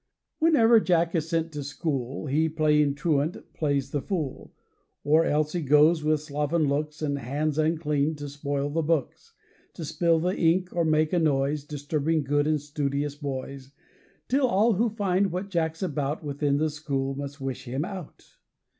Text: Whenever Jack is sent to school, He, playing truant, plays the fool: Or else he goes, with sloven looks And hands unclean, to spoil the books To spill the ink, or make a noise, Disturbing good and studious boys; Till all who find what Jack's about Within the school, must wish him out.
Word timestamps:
Whenever 0.39 0.79
Jack 0.79 1.13
is 1.13 1.29
sent 1.29 1.51
to 1.51 1.61
school, 1.63 2.25
He, 2.25 2.49
playing 2.49 2.95
truant, 2.95 3.53
plays 3.53 3.91
the 3.91 4.01
fool: 4.01 4.51
Or 5.03 5.25
else 5.25 5.53
he 5.53 5.61
goes, 5.61 6.03
with 6.03 6.21
sloven 6.21 6.67
looks 6.67 7.03
And 7.03 7.19
hands 7.19 7.59
unclean, 7.59 8.15
to 8.15 8.27
spoil 8.27 8.71
the 8.71 8.81
books 8.81 9.35
To 9.75 9.85
spill 9.85 10.19
the 10.19 10.35
ink, 10.35 10.69
or 10.75 10.85
make 10.85 11.13
a 11.13 11.19
noise, 11.19 11.63
Disturbing 11.63 12.23
good 12.23 12.47
and 12.47 12.59
studious 12.59 13.13
boys; 13.13 13.73
Till 14.27 14.47
all 14.47 14.73
who 14.73 14.89
find 14.89 15.31
what 15.31 15.51
Jack's 15.51 15.83
about 15.83 16.23
Within 16.23 16.57
the 16.57 16.71
school, 16.71 17.13
must 17.13 17.39
wish 17.39 17.65
him 17.65 17.85
out. 17.85 18.37